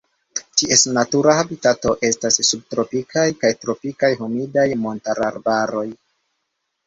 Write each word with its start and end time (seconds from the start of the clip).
Ties 0.59 0.83
natura 0.93 1.33
habitato 1.41 1.91
estas 2.07 2.39
subtropikaj 2.47 3.27
kaj 3.43 3.53
tropikaj 3.65 4.11
humidaj 4.23 4.67
montararbaroj. 4.87 5.87